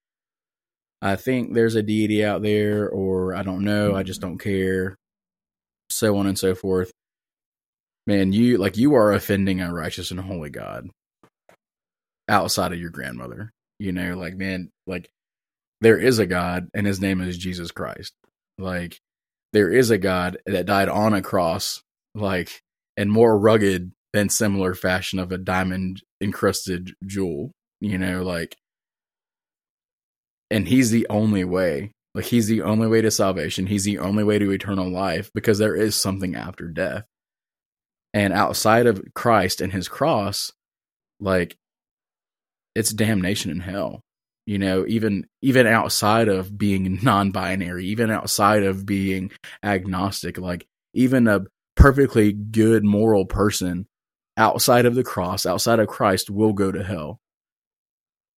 [1.02, 4.96] I think there's a deity out there, or I don't know, I just don't care,
[5.92, 6.92] so on and so forth.
[8.08, 10.90] Man, you like you are offending a righteous and holy God
[12.28, 13.52] outside of your grandmother.
[13.80, 15.10] You know, like man, like
[15.82, 18.14] there is a God and his name is Jesus Christ.
[18.58, 19.00] Like
[19.54, 21.82] there is a God that died on a cross,
[22.14, 22.62] like
[22.98, 27.52] and more rugged than similar fashion of a diamond encrusted jewel.
[27.82, 28.56] You know, like
[30.50, 31.92] and he's the only way.
[32.14, 33.68] Like he's the only way to salvation.
[33.68, 37.04] He's the only way to eternal life because there is something after death.
[38.14, 40.54] And outside of Christ and his cross,
[41.20, 41.58] like
[42.76, 44.02] it's damnation in hell.
[44.46, 49.32] You know, even even outside of being non-binary, even outside of being
[49.64, 53.88] agnostic, like even a perfectly good moral person
[54.38, 57.20] outside of the cross, outside of Christ will go to hell.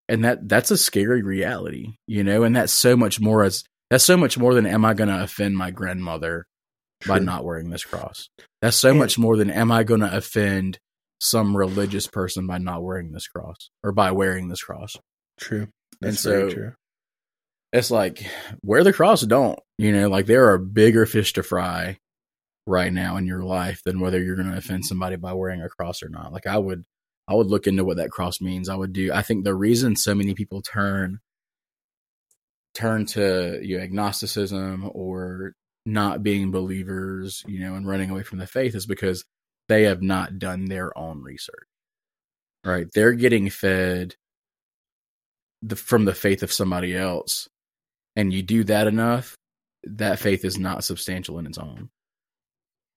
[0.09, 4.05] And that that's a scary reality, you know, and that's so much more as that's
[4.05, 6.47] so much more than am I going to offend my grandmother
[7.01, 7.15] True.
[7.15, 8.29] by not wearing this cross.
[8.63, 10.79] That's so much more than am I going to offend
[11.21, 14.97] some religious person by not wearing this cross or by wearing this cross.
[15.39, 15.69] True.
[16.01, 16.73] That's and so true.
[17.73, 18.25] It's like
[18.63, 21.99] wear the cross don't, you know, like there are bigger fish to fry
[22.67, 25.69] right now in your life than whether you're going to offend somebody by wearing a
[25.69, 26.33] cross or not.
[26.33, 26.85] Like I would
[27.29, 28.69] I would look into what that cross means.
[28.69, 31.21] I would do I think the reason so many people turn
[32.75, 35.55] turn to you know, agnosticism or
[35.87, 39.25] not being believers, you know, and running away from the faith is because
[39.69, 41.67] they have not done their own research.
[42.65, 42.87] Right?
[42.93, 44.17] They're getting fed
[45.63, 47.49] the, from the faith of somebody else.
[48.17, 49.37] And you do that enough,
[49.85, 51.91] that faith is not substantial in its own.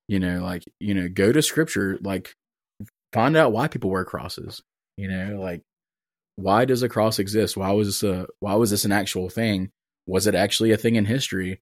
[0.08, 2.34] You know, like, you know, go to scripture, like
[3.14, 4.62] find out why people wear crosses.
[4.98, 5.62] You know, like
[6.36, 7.58] why does a cross exist?
[7.58, 9.72] Why was this a why was this an actual thing?
[10.08, 11.62] Was it actually a thing in history?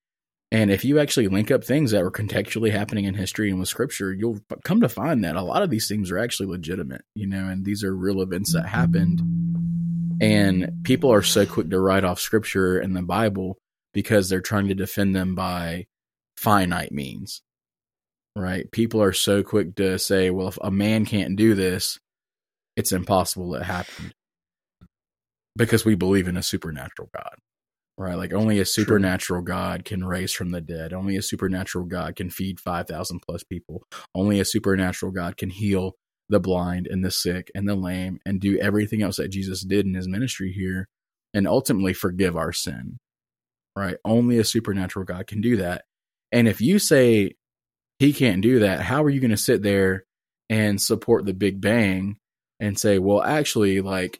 [0.52, 3.68] And if you actually link up things that were contextually happening in history and with
[3.68, 7.28] scripture, you'll come to find that a lot of these things are actually legitimate, you
[7.28, 9.22] know, and these are real events that happened.
[10.22, 13.58] And people are so quick to write off scripture and the Bible
[13.94, 15.88] because they're trying to defend them by
[16.38, 17.42] finite means,
[18.36, 18.72] right?
[18.72, 22.00] People are so quick to say, well, if a man can't do this,
[22.78, 24.14] it's impossible it happened
[25.58, 27.36] because we believe in a supernatural God
[27.98, 28.16] right?
[28.16, 29.54] Like only a supernatural True.
[29.54, 30.94] God can raise from the dead.
[30.94, 33.84] Only a supernatural God can feed 5,000 plus people.
[34.14, 35.96] Only a supernatural God can heal
[36.30, 39.86] the blind and the sick and the lame and do everything else that Jesus did
[39.86, 40.88] in his ministry here
[41.34, 42.98] and ultimately forgive our sin,
[43.76, 43.98] right?
[44.06, 45.86] Only a supernatural God can do that.
[46.32, 47.36] And if you say
[48.00, 50.06] he can't do that, how are you going to sit there
[50.50, 52.18] and support the Big Bang
[52.60, 54.20] and say, well, actually, like,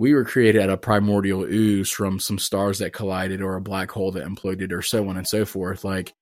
[0.00, 3.90] we were created at a primordial ooze from some stars that collided or a black
[3.90, 5.84] hole that imploded or so on and so forth.
[5.84, 6.14] Like,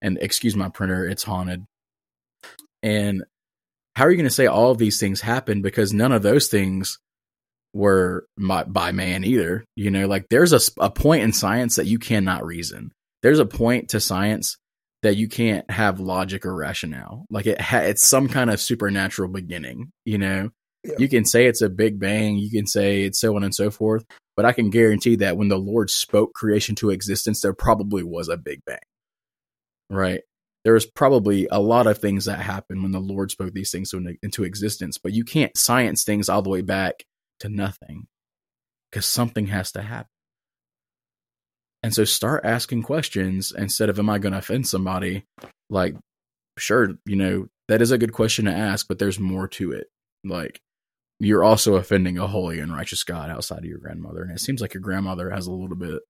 [0.00, 1.64] and excuse my printer, it's haunted.
[2.84, 3.24] And
[3.96, 6.46] how are you going to say all of these things happened because none of those
[6.46, 7.00] things
[7.72, 9.64] were by, by man either?
[9.74, 12.92] You know, like there's a, a point in science that you cannot reason.
[13.24, 14.58] There's a point to science
[15.02, 17.26] that you can't have logic or rationale.
[17.30, 20.50] Like it ha- it's some kind of supernatural beginning, you know?
[20.98, 23.70] You can say it's a big bang, you can say it's so on and so
[23.70, 24.04] forth,
[24.36, 28.28] but I can guarantee that when the Lord spoke creation to existence, there probably was
[28.28, 28.78] a big bang.
[29.90, 30.20] Right?
[30.64, 33.92] There was probably a lot of things that happened when the Lord spoke these things
[34.22, 37.04] into existence, but you can't science things all the way back
[37.40, 38.06] to nothing
[38.90, 40.08] because something has to happen.
[41.82, 45.24] And so start asking questions instead of, am I going to offend somebody?
[45.68, 45.96] Like,
[46.58, 49.88] sure, you know, that is a good question to ask, but there's more to it.
[50.24, 50.60] Like,
[51.20, 54.22] you're also offending a holy and righteous God outside of your grandmother.
[54.22, 56.02] And it seems like your grandmother has a little bit,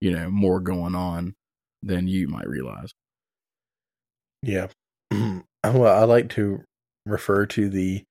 [0.00, 1.34] you know, more going on
[1.82, 2.92] than you might realize.
[4.42, 4.68] Yeah.
[5.10, 6.62] well, I like to
[7.06, 8.04] refer to the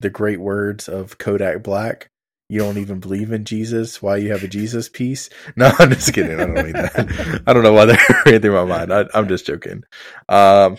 [0.00, 2.08] the great words of Kodak Black.
[2.48, 4.00] you don't even believe in Jesus.
[4.02, 5.28] Why you have a Jesus piece?
[5.56, 6.38] No, I'm just kidding.
[6.38, 7.42] I don't mean that.
[7.46, 8.92] I don't know why that ran through my mind.
[8.92, 9.84] I, I'm just joking.
[10.28, 10.76] Um,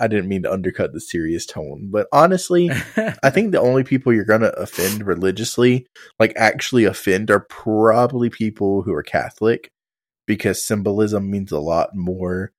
[0.00, 2.70] I didn't mean to undercut the serious tone, but honestly,
[3.22, 5.86] I think the only people you're gonna offend religiously,
[6.18, 9.70] like actually offend, are probably people who are Catholic,
[10.26, 12.52] because symbolism means a lot more.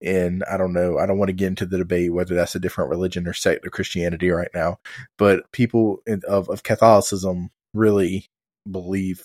[0.00, 0.96] And I don't know.
[0.98, 3.66] I don't want to get into the debate whether that's a different religion or sect
[3.66, 4.78] of Christianity right now.
[5.18, 8.26] But people in, of of Catholicism really
[8.70, 9.24] believe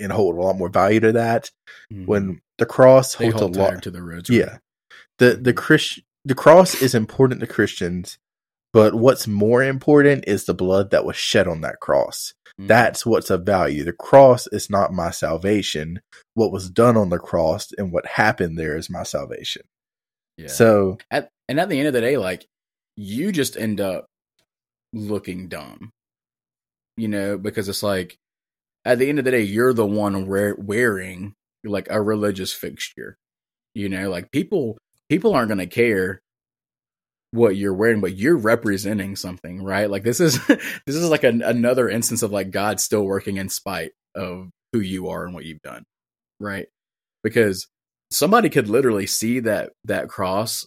[0.00, 1.50] and hold a lot more value to that.
[1.92, 2.06] Mhm.
[2.06, 4.30] When the cross they holds a lot, to the roots.
[4.30, 4.58] yeah.
[5.18, 8.18] The the Christ the cross is important to Christians,
[8.72, 12.34] but what's more important is the blood that was shed on that cross.
[12.60, 12.66] Mhm.
[12.66, 13.84] That's what's of value.
[13.84, 16.00] The cross is not my salvation.
[16.34, 19.62] What was done on the cross and what happened there is my salvation.
[20.36, 20.48] yeah.
[20.48, 22.46] So at and at the end of the day, like
[22.96, 24.06] you just end up
[24.92, 25.90] looking dumb,
[26.96, 28.16] you know, because it's like
[28.84, 31.34] at the end of the day, you're the one wear, wearing
[31.64, 33.16] like a religious fixture,
[33.74, 34.76] you know, like people
[35.08, 36.22] people aren't gonna care
[37.32, 39.90] what you're wearing, but you're representing something, right?
[39.90, 43.48] Like this is this is like an, another instance of like God still working in
[43.48, 45.84] spite of who you are and what you've done,
[46.40, 46.66] right?
[47.22, 47.68] Because
[48.10, 50.66] somebody could literally see that that cross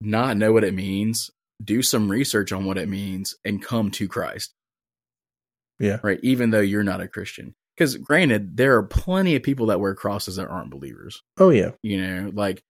[0.00, 1.30] not know what it means,
[1.62, 4.52] do some research on what it means, and come to Christ.
[5.78, 5.98] Yeah.
[6.02, 6.20] Right.
[6.22, 7.54] Even though you're not a Christian.
[7.76, 11.72] Because granted, there are plenty of people that wear crosses that aren't believers, oh yeah.
[11.82, 12.62] you know, like,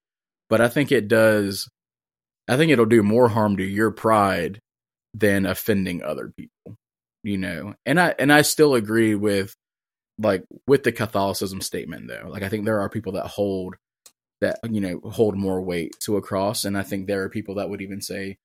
[0.49, 1.69] but I think it does,
[2.47, 4.59] I think it'll do more harm to your pride
[5.13, 6.75] than offending other people,
[7.23, 7.73] you know.
[7.85, 9.55] And I, and I still agree with,
[10.19, 12.29] like, with the Catholicism statement, though.
[12.29, 13.75] Like, I think there are people that hold
[14.41, 17.55] that you know hold more weight to a cross and i think there are people
[17.55, 18.37] that would even say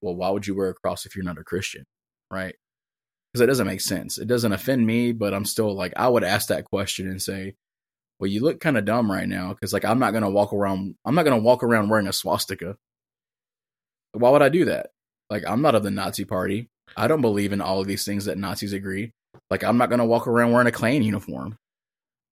[0.00, 1.84] well why would you wear a cross if you're not a christian
[2.30, 2.54] right
[3.32, 6.24] because it doesn't make sense it doesn't offend me but i'm still like i would
[6.24, 7.54] ask that question and say
[8.18, 10.94] well you look kind of dumb right now because like i'm not gonna walk around
[11.04, 12.76] i'm not gonna walk around wearing a swastika.
[14.12, 14.90] Why would i do that?
[15.30, 16.68] Like i'm not of the nazi party.
[16.96, 19.12] I don't believe in all of these things that nazis agree.
[19.50, 21.56] Like i'm not gonna walk around wearing a klan uniform.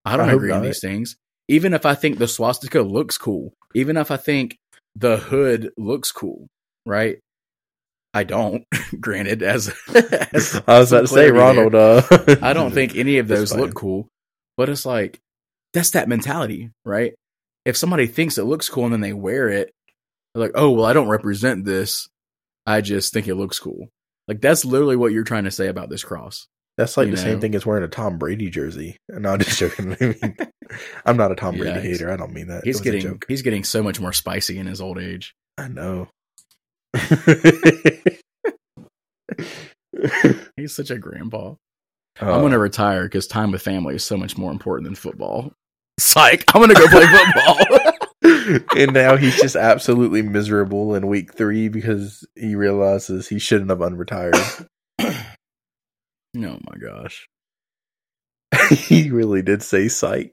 [0.05, 1.15] I don't I agree on these things.
[1.47, 4.57] Even if I think the swastika looks cool, even if I think
[4.95, 6.47] the hood looks cool,
[6.85, 7.19] right?
[8.13, 8.65] I don't.
[8.99, 11.75] granted, as, as I was about to say, Ronald.
[11.75, 12.03] Uh,
[12.41, 14.07] I don't think any of those look cool,
[14.55, 15.19] but it's like
[15.73, 17.13] that's that mentality, right?
[17.65, 19.71] If somebody thinks it looks cool and then they wear it,
[20.33, 22.07] they're like, "Oh, well, I don't represent this.
[22.65, 23.89] I just think it looks cool."
[24.27, 26.47] Like that's literally what you're trying to say about this cross.
[26.77, 28.97] That's like the same thing as wearing a Tom Brady jersey.
[29.09, 29.95] No, I'm just joking.
[30.01, 30.37] I mean,
[31.05, 32.11] I'm not a Tom Brady Yeah, hater.
[32.11, 32.63] I don't mean that.
[32.63, 35.35] He's getting he's getting so much more spicy in his old age.
[35.57, 36.09] I know.
[40.55, 41.55] He's such a grandpa.
[42.21, 45.53] Uh, I'm gonna retire because time with family is so much more important than football.
[45.99, 46.43] Psych!
[46.53, 47.93] I'm gonna go play football.
[48.77, 53.79] and now he's just absolutely miserable in week three because he realizes he shouldn't have
[53.79, 54.67] unretired.
[55.01, 55.13] oh
[56.35, 57.27] my gosh!
[58.69, 60.31] he really did say psych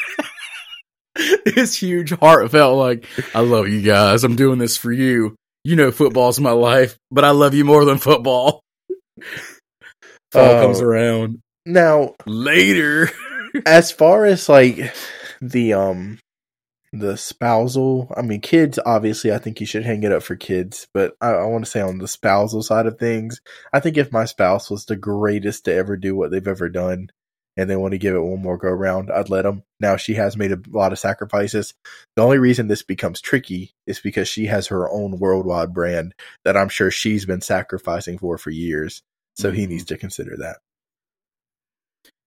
[1.46, 4.24] this huge heartfelt, like I love you guys.
[4.24, 5.36] I'm doing this for you.
[5.64, 8.62] You know, football's my life, but I love you more than football.
[10.32, 10.62] Fall Oh.
[10.62, 13.10] comes around Now, later.
[13.66, 14.94] as far as like
[15.42, 16.20] the um
[16.94, 20.88] the spousal i mean kids obviously i think you should hang it up for kids
[20.94, 23.42] but i, I want to say on the spousal side of things
[23.74, 27.10] i think if my spouse was the greatest to ever do what they've ever done
[27.58, 30.14] and they want to give it one more go round i'd let them now she
[30.16, 31.74] has made a lot of sacrifices
[32.16, 36.14] the only reason this becomes tricky is because she has her own worldwide brand
[36.46, 39.02] that i'm sure she's been sacrificing for for years
[39.38, 40.58] so he needs to consider that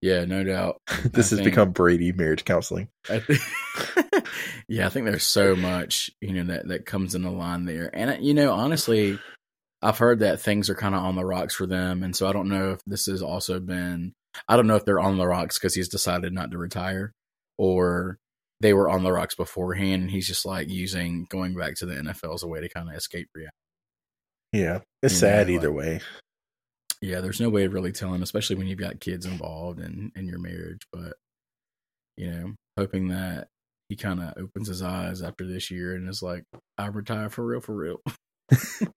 [0.01, 0.81] Yeah, no doubt.
[1.05, 3.41] this I has think- become brady marriage counseling I think,
[4.69, 7.91] yeah, I think there's so much you know that that comes in the line there,
[7.93, 9.19] and uh, you know, honestly,
[9.83, 12.33] I've heard that things are kind of on the rocks for them, and so I
[12.33, 14.13] don't know if this has also been.
[14.49, 17.13] I don't know if they're on the rocks because he's decided not to retire,
[17.59, 18.19] or
[18.61, 21.95] they were on the rocks beforehand, and he's just like using going back to the
[21.95, 23.55] NFL as a way to kind of escape reality.
[24.53, 26.01] Yeah, it's You sad know, either like- way.
[27.03, 30.27] Yeah, there's no way of really telling, especially when you've got kids involved in in
[30.27, 30.83] your marriage.
[30.93, 31.15] But
[32.17, 33.49] you know, hoping that
[33.89, 36.45] he kind of opens his eyes after this year and is like,
[36.79, 38.01] "I retire for real, for real."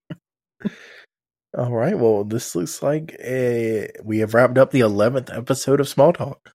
[1.58, 5.88] All right, well, this looks like a, we have wrapped up the eleventh episode of
[5.88, 6.52] Small Talk.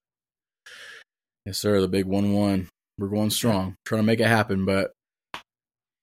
[1.45, 1.81] yes, sir.
[1.81, 2.67] The big one one.
[2.97, 4.65] We're going strong, trying to make it happen.
[4.65, 4.91] But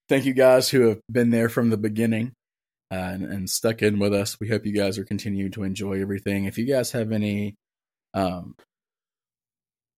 [0.09, 2.33] thank you guys who have been there from the beginning.
[2.91, 4.39] Uh, and, and stuck in with us.
[4.41, 6.45] We hope you guys are continuing to enjoy everything.
[6.45, 7.57] If you guys have any,
[8.15, 8.55] um,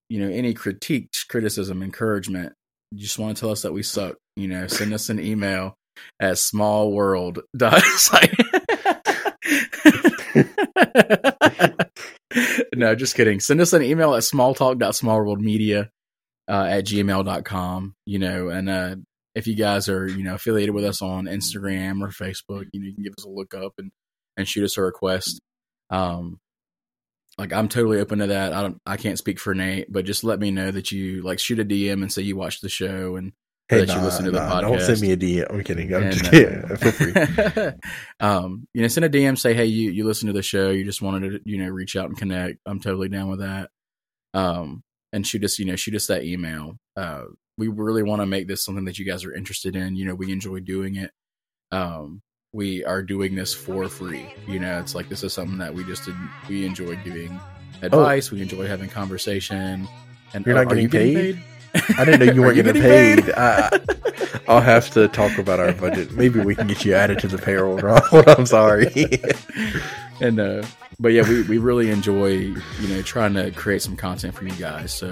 [0.08, 2.54] you know, any critiques, criticism, encouragement,
[2.90, 5.74] you just want to tell us that we suck, you know, send us an email
[6.20, 7.40] at smallworld.
[12.74, 13.40] no, just kidding.
[13.40, 15.88] Send us an email at smalltalk.smallworldmedia
[16.48, 18.96] uh, at gmail.com, you know, and uh,
[19.38, 22.86] if you guys are, you know, affiliated with us on Instagram or Facebook, you know,
[22.86, 23.90] you can give us a look up and,
[24.36, 25.40] and shoot us a request.
[25.90, 26.38] Um,
[27.38, 28.52] like I'm totally open to that.
[28.52, 31.38] I don't, I can't speak for Nate, but just let me know that you like
[31.38, 33.32] shoot a DM and say you watched the show and
[33.68, 34.60] Hey, that nah, you listen to the nah, podcast.
[34.62, 35.46] don't send me a DM.
[35.52, 35.94] I'm kidding.
[35.94, 36.76] I'm And, just uh, kidding.
[36.78, 37.72] Feel free.
[38.20, 40.84] um, you know, send a DM, say, hey, you you listen to the show, you
[40.84, 42.60] just wanted to, you know, reach out and connect.
[42.64, 43.68] I'm totally down with that.
[44.32, 44.82] Um,
[45.12, 46.76] and shoot us, you know, shoot us that email.
[46.96, 47.24] Uh,
[47.58, 49.96] we really want to make this something that you guys are interested in.
[49.96, 51.10] You know, we enjoy doing it.
[51.72, 54.32] Um, we are doing this for free.
[54.46, 56.14] You know, it's like this is something that we just did,
[56.48, 57.38] we enjoy giving
[57.82, 58.30] advice.
[58.30, 59.86] We enjoy having conversation.
[60.32, 61.42] And You're not are you getting paid?
[61.98, 63.34] I didn't know you weren't you getting getting paid.
[63.36, 63.80] I,
[64.48, 66.12] I'll have to talk about our budget.
[66.12, 68.28] Maybe we can get you added to the payroll, Ronald.
[68.28, 68.86] I'm sorry.
[70.20, 70.62] and uh
[70.98, 74.54] but yeah we, we really enjoy you know trying to create some content for you
[74.56, 75.08] guys so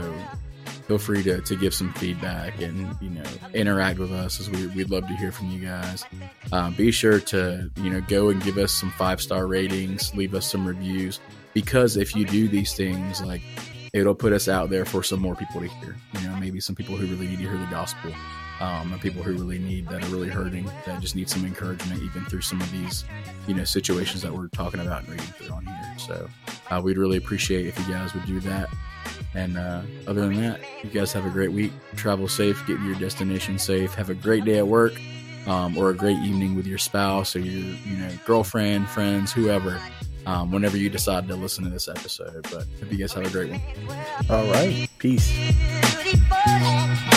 [0.87, 3.25] feel free to, to give some feedback and you know
[3.55, 6.05] interact with us as we, we'd love to hear from you guys.
[6.53, 10.35] Um, be sure to you know go and give us some five star ratings leave
[10.35, 11.21] us some reviews
[11.55, 13.43] because if you do these things like
[13.93, 15.97] it'll put us out there for some more people to hear.
[16.21, 18.13] You know maybe some people who really need to hear the gospel
[18.61, 22.03] um, and people who really need that are really hurting that just need some encouragement
[22.03, 23.05] even through some of these
[23.49, 25.95] you know situations that we're talking about and reading through on here.
[25.99, 26.29] So
[26.71, 28.69] uh, we'd really appreciate if you guys would do that
[29.37, 32.85] and uh, other than that you guys have a great week travel safe get to
[32.85, 34.93] your destination safe have a great day at work
[35.47, 39.81] um, or a great evening with your spouse or your you know girlfriend friends whoever
[40.27, 43.31] um, whenever you decide to listen to this episode but hope you guys have a
[43.31, 43.61] great one
[44.31, 44.89] All right.
[44.99, 45.31] Peace.
[45.31, 47.16] Beautiful.